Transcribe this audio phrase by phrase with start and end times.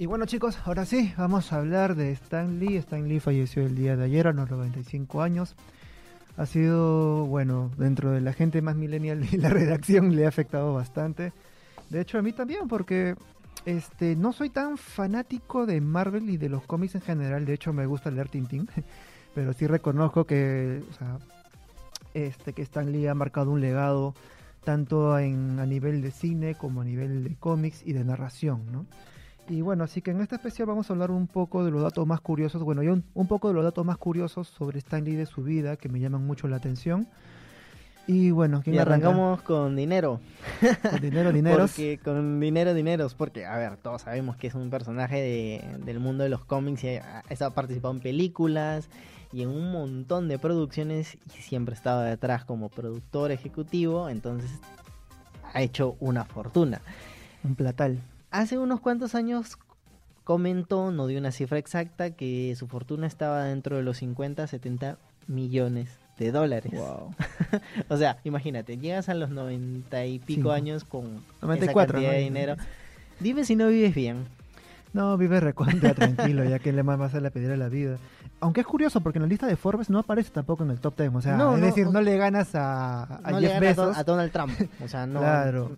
[0.00, 2.76] Y bueno chicos, ahora sí, vamos a hablar de Stan Lee.
[2.76, 5.56] Stan Lee falleció el día de ayer a los 95 años.
[6.36, 10.72] Ha sido, bueno, dentro de la gente más millennial y la redacción le ha afectado
[10.72, 11.32] bastante.
[11.90, 13.16] De hecho a mí también, porque
[13.64, 17.44] este no soy tan fanático de Marvel y de los cómics en general.
[17.44, 18.68] De hecho me gusta leer Tintín,
[19.34, 20.80] pero sí reconozco que,
[22.14, 24.14] este, que Stan Lee ha marcado un legado
[24.62, 28.86] tanto en, a nivel de cine como a nivel de cómics y de narración, ¿no?
[29.48, 32.06] Y bueno, así que en este especial vamos a hablar un poco de los datos
[32.06, 35.16] más curiosos, bueno, yo un, un, poco de los datos más curiosos sobre Stan Lee
[35.16, 37.08] de su vida que me llaman mucho la atención.
[38.06, 40.20] Y bueno, ¿quién y arrancamos con dinero.
[40.90, 41.70] Con dinero, dineros.
[41.76, 46.00] porque con dinero, dineros, porque, a ver, todos sabemos que es un personaje de, del
[46.00, 48.88] mundo de los cómics y ha, ha participado en películas
[49.30, 54.50] y en un montón de producciones y siempre estaba detrás como productor ejecutivo, entonces
[55.52, 56.80] ha hecho una fortuna.
[57.44, 59.58] Un platal hace unos cuantos años
[60.24, 64.98] comentó, no dio una cifra exacta, que su fortuna estaba dentro de los 50, 70
[65.26, 66.72] millones de dólares.
[66.74, 67.14] Wow.
[67.88, 72.16] o sea, imagínate, llegas a los 90 y pico años con 94, esa cantidad ¿no?
[72.16, 72.56] de dinero.
[73.20, 74.26] Dime si no vives bien.
[74.92, 77.98] No, vive recontra tranquilo, ya que le más vas a le pedir a la vida.
[78.40, 80.96] Aunque es curioso, porque en la lista de Forbes no aparece tampoco en el top
[80.96, 81.14] 10.
[81.14, 83.70] O sea, No, es no, decir, no le ganas a, a no le Jeff gana
[83.70, 83.98] a, Don- Bezos.
[83.98, 84.52] a Donald Trump.
[84.84, 85.20] O sea, no.
[85.20, 85.76] claro.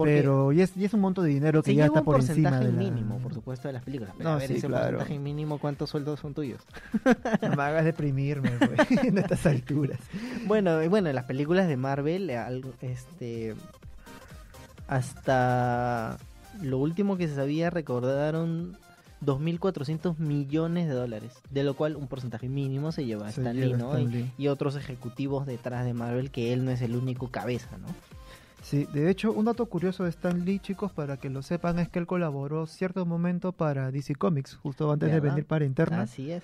[0.00, 2.16] Porque Pero y es, y es un monto de dinero que ya está un por
[2.20, 2.78] encima porcentaje de la...
[2.78, 4.12] mínimo, por supuesto, de las películas.
[4.16, 4.84] Pero No, a ver, sí, ese claro.
[4.98, 6.60] porcentaje mínimo, ¿cuántos sueldos son tuyos?
[7.42, 8.76] No me hagas deprimirme, güey,
[9.08, 9.98] en estas alturas.
[10.46, 12.30] Bueno, y bueno, en las películas de Marvel,
[12.80, 13.54] este,
[14.88, 16.18] hasta
[16.62, 18.76] lo último que se sabía recordaron
[19.24, 23.54] 2.400 millones de dólares, de lo cual un porcentaje mínimo se lleva a Se Stan
[23.54, 23.88] lleva Lee, ¿no?
[23.96, 24.32] Stan Y- Lee.
[24.38, 27.86] Y, otros ejecutivos detrás de Marvel, que él no es el único cabeza, ¿no?
[28.62, 31.88] Sí, de hecho, un dato curioso de Stan Lee, chicos, para que lo sepan, es
[31.88, 36.02] que él colaboró cierto momento para DC Comics, justo antes de venir para Interna.
[36.02, 36.42] Así es.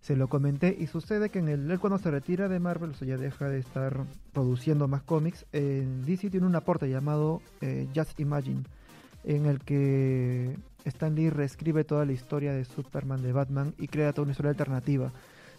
[0.00, 2.94] Se lo comenté y sucede que en el, él cuando se retira de Marvel, o
[2.94, 7.88] sea, ya deja de estar produciendo más cómics, en DC tiene un aporte llamado eh,
[7.94, 8.62] Just Imagine,
[9.24, 14.12] en el que Stan Lee reescribe toda la historia de Superman, de Batman y crea
[14.12, 15.12] toda una historia alternativa.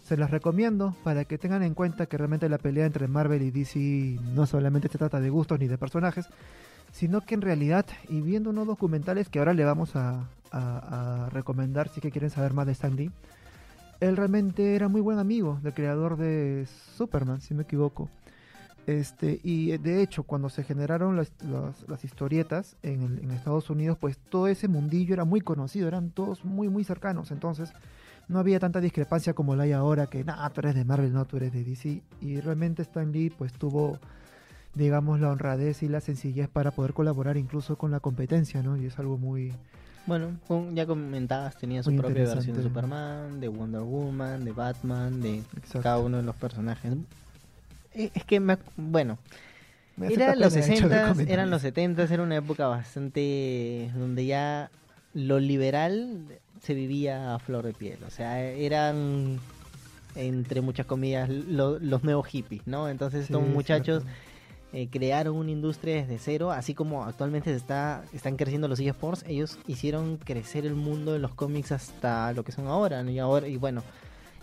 [0.04, 3.50] Se las recomiendo para que tengan en cuenta que realmente la pelea entre Marvel y
[3.50, 6.26] DC no solamente se trata de gustos ni de personajes,
[6.92, 11.88] sino que en realidad, y viendo unos documentales que ahora le vamos a, a- recomendar
[11.88, 13.10] si quieren saber más de Lee,
[14.00, 18.08] él realmente era muy buen amigo del creador de Superman, si me equivoco.
[18.86, 21.30] Este, y de hecho, cuando se generaron las,
[22.02, 26.68] historietas en, en Estados Unidos, pues todo ese mundillo era muy conocido, eran todos muy,
[26.68, 27.30] muy cercanos.
[27.30, 27.72] Entonces,
[28.30, 31.24] no había tanta discrepancia como la hay ahora, que nah, tú eres de Marvel, no,
[31.24, 32.00] tú eres de DC.
[32.20, 33.98] Y realmente Stan Lee, pues tuvo,
[34.74, 38.76] digamos, la honradez y la sencillez para poder colaborar incluso con la competencia, ¿no?
[38.76, 39.52] Y es algo muy,
[40.06, 40.38] Bueno,
[40.72, 42.62] ya comentabas, tenía su propia versión de.
[42.62, 45.82] Superman, de Wonder Woman, de Batman, de Exacto.
[45.82, 46.94] cada uno de los personajes.
[47.94, 49.18] Eh, Es que, me, bueno,
[49.96, 51.68] Me Era los pena el hecho de 60, comentar eran los eso.
[51.68, 54.70] 70, era una época bastante donde ya
[55.14, 57.98] lo liberal se vivía a flor de piel.
[58.06, 59.38] O sea, eran,
[60.14, 62.88] entre muchas comillas, lo- los nuevos hippies, ¿no?
[62.88, 64.04] Entonces estos es muchachos
[64.72, 69.24] eh, crearon una industria desde cero, así como actualmente se está, están creciendo los eSports,
[69.26, 73.10] ellos hicieron crecer el mundo de los cómics hasta lo que son ahora, ¿no?
[73.10, 73.82] Y ahora, y bueno,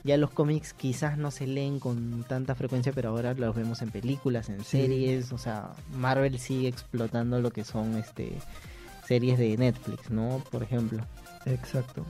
[0.03, 3.89] ya los cómics quizás no se leen con tanta frecuencia, pero ahora los vemos en
[3.89, 4.81] películas, en Sí.
[4.81, 8.33] series, o sea, Marvel sigue explotando lo que son este
[9.07, 10.44] series de Netflix, ¿no?
[10.51, 11.06] Por ejemplo.
[11.47, 12.06] Exacto.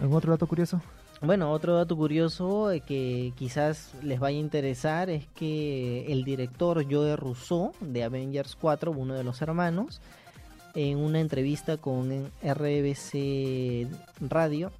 [0.00, 0.80] ¿Algún otro dato curioso?
[1.22, 6.84] Bueno, otro dato curioso eh, que quizás les vaya a interesar es que el director
[6.90, 10.00] Joe Rousseau de Avengers 4, uno de los hermanos,
[10.74, 13.86] en una entrevista con RBC
[14.20, 14.72] Radio,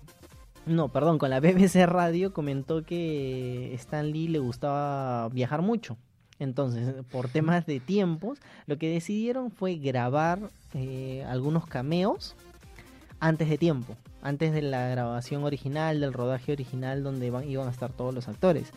[0.65, 5.99] no, perdón, con la BBC Radio comentó que Stan Lee le gustaba viajar mucho.
[6.39, 12.35] Entonces, por temas de tiempos, lo que decidieron fue grabar eh, algunos cameos
[13.21, 17.71] antes de tiempo, antes de la grabación original, del rodaje original donde iban, iban a
[17.71, 18.73] estar todos los actores.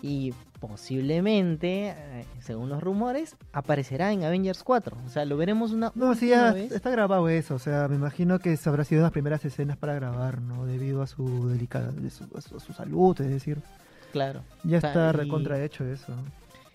[0.00, 4.96] Y posiblemente, eh, según los rumores, aparecerá en Avengers 4.
[5.06, 6.72] O sea, lo veremos una No, sí, ya vez.
[6.72, 7.56] está grabado eso.
[7.56, 10.66] O sea, me imagino que se habrá sido las primeras escenas para grabar, ¿no?
[10.66, 13.58] Debido a su delicada, de su, a su, a su salud, es decir.
[14.12, 14.40] Claro.
[14.64, 16.14] Ya sea, está y- recontra hecho eso.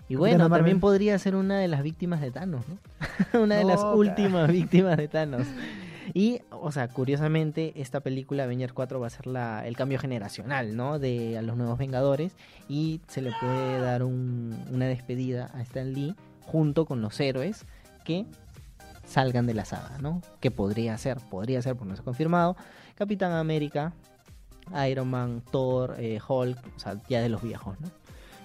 [0.09, 2.77] Y bueno, también podría ser una de las víctimas de Thanos, ¿no?
[3.41, 5.47] una de No, las últimas víctimas de Thanos.
[6.13, 10.75] Y, o sea, curiosamente, esta película Avengers 4 va a ser la, el cambio generacional,
[10.75, 10.99] ¿no?
[10.99, 12.35] De a los nuevos Vengadores.
[12.67, 16.15] Y se le puede dar un- una despedida a Stan Lee
[16.45, 17.65] junto con los héroes
[18.03, 18.25] que
[19.05, 20.21] salgan de la saga, ¿no?
[20.39, 22.55] Que podría ser, podría ser, por no se ha confirmado,
[22.95, 23.93] Capitán América,
[24.89, 27.89] Iron Man, Thor, eh, Hulk, o sea, ya de los viejos, ¿no?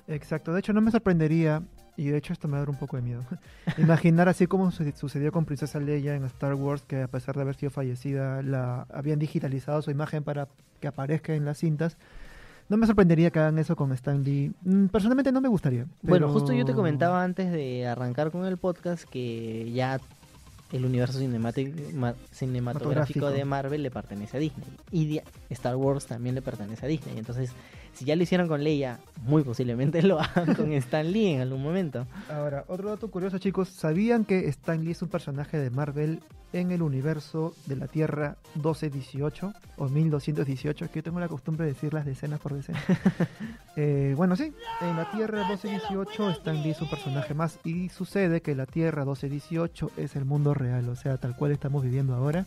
[0.08, 1.62] Exacto, de hecho no me sorprendería,
[1.98, 3.24] y de hecho esto me da un poco de miedo,
[3.76, 7.56] imaginar así como sucedió con Princesa Leia en Star Wars, que a pesar de haber
[7.56, 10.48] sido fallecida, la habían digitalizado su imagen para
[10.80, 11.98] que aparezca en las cintas.
[12.68, 14.52] No me sorprendería que hagan eso con Stan Lee.
[14.62, 15.86] Mm, personalmente no me gustaría.
[16.02, 19.98] Bueno, justo yo te comentaba antes de arrancar con el podcast que ya
[20.72, 21.18] el universo
[22.30, 24.68] cinematográfico de Marvel le pertenece a Disney.
[24.92, 25.20] Y
[25.50, 27.16] Star Wars también le pertenece a Disney.
[27.18, 27.52] Entonces,
[27.98, 31.60] si ya lo hicieron con Leia, muy posiblemente lo hagan con Stan Lee en algún
[31.60, 32.06] momento.
[32.30, 33.68] Ahora, otro dato curioso, chicos.
[33.70, 36.20] ¿Sabían que Stan Lee es un personaje de Marvel
[36.52, 40.84] en el universo de la Tierra 1218 o 1218?
[40.84, 42.82] Es que yo tengo la costumbre de decir las decenas por decenas.
[43.80, 48.42] Eh, bueno, sí, en la Tierra 1218 Stan Lee es un personaje más y sucede
[48.42, 52.44] que la Tierra 1218 es el mundo real, o sea, tal cual estamos viviendo ahora.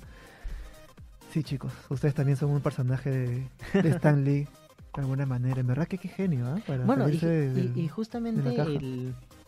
[1.31, 3.47] Sí, chicos, ustedes también son un personaje de,
[3.81, 4.45] de Stan Lee
[4.95, 5.59] de alguna manera.
[5.59, 6.63] En verdad que qué genio, ¿eh?
[6.85, 8.53] bueno, y, justamente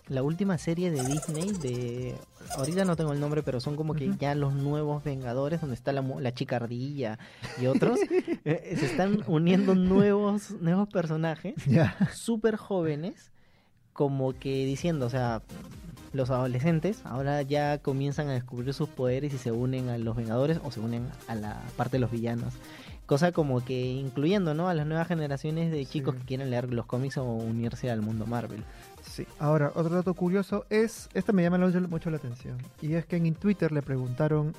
[0.07, 2.15] la, última serie de Disney, de
[2.57, 5.91] ahorita no tengo el nombre, pero son como que ya los nuevos Vengadores, donde está
[5.91, 7.19] la, la chica ardilla
[7.61, 7.99] y otros,
[8.45, 11.55] eh, se están uniendo nuevos, nuevos personajes,
[12.13, 13.31] súper jóvenes,
[13.91, 15.41] como que diciendo, o sea,
[16.13, 20.59] los adolescentes ahora ya comienzan a descubrir sus poderes y se unen a los Vengadores
[20.63, 22.53] o se unen a la parte de los villanos.
[23.05, 24.69] Cosa como que incluyendo ¿no?
[24.69, 28.25] a las nuevas generaciones de chicos que quieren leer los cómics o unirse al mundo
[28.25, 28.63] Marvel.
[29.01, 31.57] Sí, ahora otro dato curioso es, este me llama
[31.89, 34.55] mucho la atención, y es que en Twitter le preguntaron,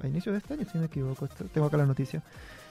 [0.00, 2.22] a inicio de este año si no me equivoco, tengo acá la noticia,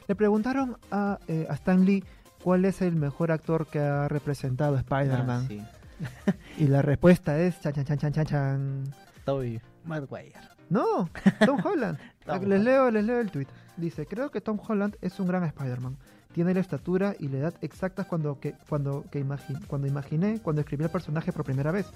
[0.08, 2.06] le preguntaron a, eh, a Stan Lee
[2.42, 5.50] cuál es el mejor actor que ha representado Spider-Man.
[5.52, 5.83] Ah,
[6.58, 8.94] y la respuesta es chan chan chan chan chan chan.
[9.26, 10.34] Tobey Maguire.
[10.70, 11.10] No,
[11.46, 12.00] Tom Holland.
[12.48, 13.48] les leo, les leo el tweet.
[13.78, 15.98] Dice, creo que Tom Holland es un gran Spider-Man.
[16.32, 19.24] Tiene la estatura y la edad exactas cuando, que, cuando, que
[19.68, 21.92] cuando imaginé, cuando escribí el personaje por primera vez.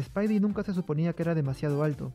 [0.00, 2.12] Spidey nunca se suponía que era demasiado alto.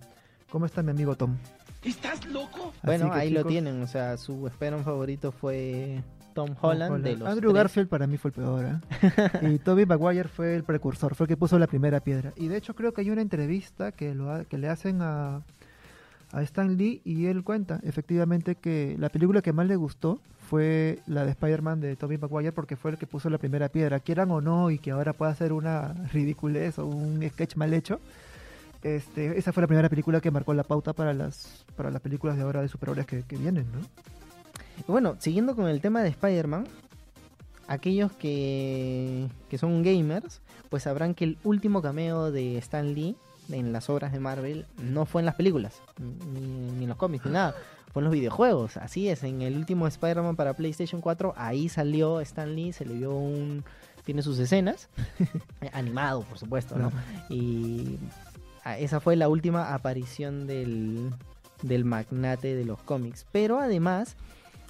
[0.51, 1.37] ¿Cómo está mi amigo Tom?
[1.83, 2.73] ¿Estás loco?
[2.83, 3.81] bueno, ahí lo tienen.
[3.81, 8.29] O sea, su Spider-Man favorito fue Tom Holland, de los Andrew Garfield para mí fue
[8.29, 8.79] el peor, ¿eh?
[9.53, 12.33] y Tobey Maguire fue el precursor, fue el que puso la primera piedra.
[12.35, 15.41] Y de hecho creo que hay una entrevista que, lo que le hacen a,
[16.31, 20.19] a Stan Lee y él cuenta efectivamente que la película que más le gustó
[20.49, 23.99] fue la de Spider-Man de Tobey Maguire porque fue el que puso la primera piedra,
[23.99, 27.99] quieran o no, y que ahora pueda ser una ridiculez o un sketch mal hecho.
[28.83, 32.35] Este, esa fue la primera película que marcó la pauta para las, para las películas
[32.35, 33.79] de ahora de superhéroes que, que vienen, ¿no?
[34.87, 36.67] Bueno, siguiendo con el tema de Spider-Man,
[37.67, 43.15] aquellos que, que son gamers, pues sabrán que el último cameo de Stan Lee
[43.49, 47.31] en las obras de Marvel no fue en las películas, ni, en los cómics, ni
[47.31, 47.55] nada.
[47.91, 48.77] Fue en los videojuegos.
[48.77, 52.95] Así es, en el último Spider-Man para PlayStation 4, ahí salió Stan Lee, se le
[52.95, 53.63] vio un.
[54.05, 54.89] Tiene sus escenas,
[55.73, 56.91] animado, por supuesto, ¿no?
[57.29, 57.99] Y
[58.79, 61.11] esa fue la última aparición del,
[61.61, 63.27] del magnate de los cómics.
[63.31, 64.15] Pero además,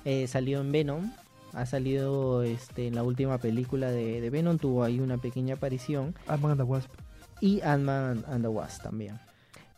[0.05, 1.11] eh, salió en Venom,
[1.53, 6.15] ha salido este, en la última película de, de Venom, tuvo ahí una pequeña aparición.
[6.27, 6.91] Ant-Man and the Wasp
[7.41, 9.19] y Ant-Man and the Wasp también.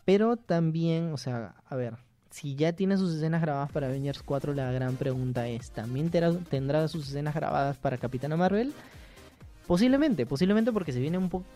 [0.04, 1.96] Pero también, o sea, a ver,
[2.30, 6.88] si ya tiene sus escenas grabadas para Avengers 4, la gran pregunta es, ¿también tendrá
[6.88, 8.72] sus escenas grabadas para Capitana Marvel?
[9.66, 11.46] Posiblemente, posiblemente porque se viene un poco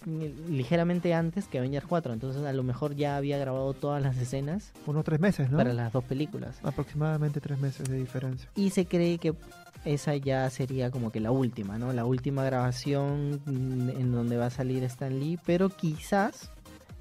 [0.49, 4.73] ligeramente antes que Avengers 4, entonces a lo mejor ya había grabado todas las escenas.
[4.87, 5.59] Unos tres meses, ¿no?
[5.59, 6.59] Para las dos películas.
[6.63, 8.49] Aproximadamente tres meses de diferencia.
[8.55, 9.35] Y se cree que
[9.85, 11.93] esa ya sería como que la última, ¿no?
[11.93, 16.51] La última grabación mm, en donde va a salir Stan Lee, pero quizás,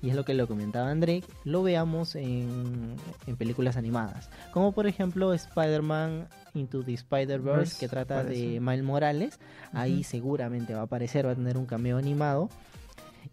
[0.02, 2.96] y es lo que lo comentaba André, lo veamos en,
[3.38, 9.40] películas animadas, como por ejemplo Spider-Man Into the Spider-Verse, que trata de Miles Morales,
[9.74, 12.50] ahí seguramente va a aparecer, va a tener un cameo animado.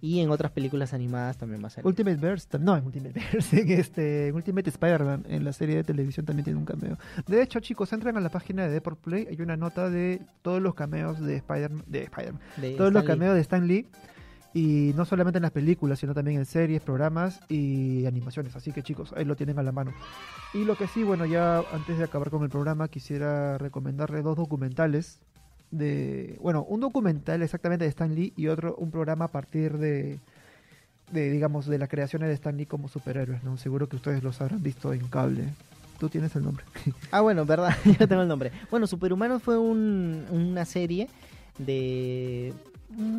[0.01, 1.87] Y en otras películas animadas también va a ser.
[1.87, 6.27] Ultimate Verse, no, en Ultimate Verse, en este, Ultimate Spider-Man, en la serie de televisión
[6.27, 6.99] también tiene un cameo.
[7.27, 10.61] De hecho, chicos, entran a la página de Deport Play, hay una nota de todos
[10.61, 12.35] los cameos de Spider-Man, de Spider
[12.77, 13.89] todos los cameos de Stan Lee.
[14.55, 18.55] Y no solamente en las películas, sino también en series, programas y animaciones.
[18.55, 19.93] Así que chicos, ahí lo tienen a la mano.
[20.55, 24.37] Y lo que sí, bueno, ya antes de acabar con el programa, quisiera recomendarle dos
[24.37, 25.19] documentales
[25.73, 30.21] de, bueno, un documental exactamente de Stan Lee y otro, un programa a partir de,
[31.11, 33.57] de digamos, de las creaciones de Stan Lee como superhéroes, ¿no?
[33.57, 35.49] Seguro que ustedes los habrán visto en cable.
[35.99, 36.65] Tú tienes el nombre.
[37.11, 38.53] ah, bueno, verdad, yo tengo el nombre.
[38.71, 41.09] Bueno, Superhumanos fue un, una serie
[41.59, 42.53] de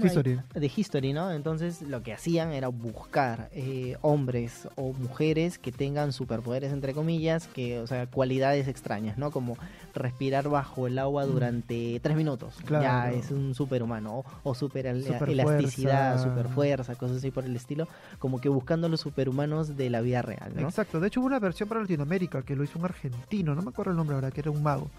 [0.03, 0.39] History.
[0.53, 1.31] de History, ¿no?
[1.31, 7.47] Entonces lo que hacían era buscar eh, hombres o mujeres que tengan superpoderes, entre comillas,
[7.47, 9.31] que, o sea, cualidades extrañas, ¿no?
[9.31, 9.57] Como
[9.93, 11.29] respirar bajo el agua Mm.
[11.31, 12.55] durante tres minutos.
[12.65, 12.83] Claro.
[12.83, 14.19] Ya es un superhumano.
[14.19, 17.87] O, o super elasticidad, super fuerza, cosas así por el estilo.
[18.19, 20.61] Como que buscando los superhumanos de la vida real, ¿no?
[20.67, 23.69] Exacto, de hecho hubo una versión para Latinoamérica que lo hizo un argentino, no me
[23.69, 24.89] acuerdo el nombre ahora, que era un mago.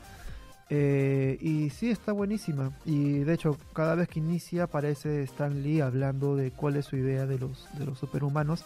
[0.69, 2.73] Eh, y sí, está buenísima.
[2.85, 6.97] Y de hecho, cada vez que inicia aparece Stan Lee hablando de cuál es su
[6.97, 8.65] idea de los, de los superhumanos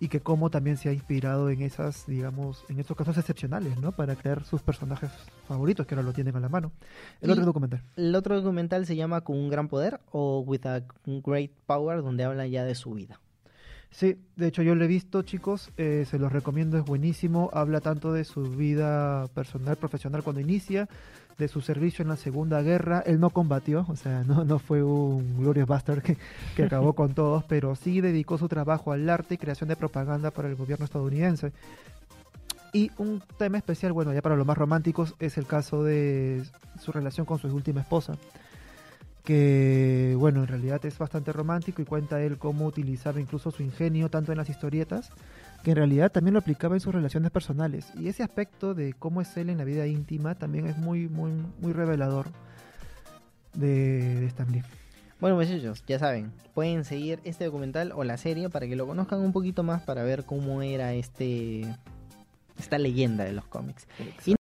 [0.00, 3.90] y que cómo también se ha inspirado en esas, digamos, en estos casos excepcionales, ¿no?
[3.92, 5.10] Para crear sus personajes
[5.48, 6.72] favoritos que ahora lo tienen a la mano.
[7.20, 7.82] El Y- otro documental.
[7.96, 12.24] El otro documental se llama Con un gran poder o With a Great Power, donde
[12.24, 13.20] habla ya de su vida.
[13.90, 17.50] Sí, de hecho yo lo he visto, chicos, eh, se los recomiendo, es buenísimo.
[17.52, 20.88] Habla tanto de su vida personal, profesional cuando inicia,
[21.38, 23.02] de su servicio en la Segunda Guerra.
[23.06, 26.16] Él no combatió, o sea, no, no fue un Glorious Bastard que,
[26.54, 30.30] que acabó con todos, pero sí dedicó su trabajo al arte y creación de propaganda
[30.30, 31.52] para el gobierno estadounidense.
[32.72, 36.42] Y un tema especial, bueno, ya para los más románticos, es el caso de
[36.78, 38.18] su relación con su última esposa
[39.28, 44.08] que bueno, en realidad es bastante romántico y cuenta él cómo utilizaba incluso su ingenio
[44.08, 45.10] tanto en las historietas,
[45.62, 47.92] que en realidad también lo aplicaba en sus relaciones personales.
[48.00, 51.32] Y ese aspecto de cómo es él en la vida íntima también es muy, muy,
[51.60, 52.28] muy revelador
[53.52, 54.62] de, de Stan Lee.
[55.20, 59.20] Bueno, muchachos, ya saben, pueden seguir este documental o la serie para que lo conozcan
[59.20, 61.66] un poquito más para ver cómo era este
[62.58, 63.86] esta leyenda de los cómics.